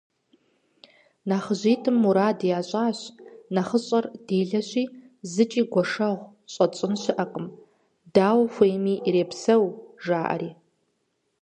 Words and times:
НэхъыжьитӀым 1.27 1.97
мурад 2.03 2.39
ящӀащ: 2.57 2.99
«НэхъыщӀэр 3.53 4.05
делэщи, 4.27 4.83
зыкӀи 5.31 5.61
гуэшэгъу 5.71 6.27
щӀэтщӀын 6.53 6.93
щыӀэкъым, 7.01 7.47
дауэ 8.13 8.45
хуейми 8.53 8.95
ирепсэу»,– 9.07 9.65
жаӀэри. 10.03 10.49